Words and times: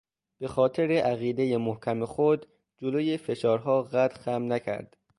به 0.39 0.47
خاطر 0.47 0.91
عقیدهٔ 0.91 1.57
محکم 1.57 2.05
خود، 2.05 2.47
جلوی 2.77 3.17
فشارها 3.17 3.81
قد 3.83 4.13
خم 4.13 4.53
نکرد 4.53 4.97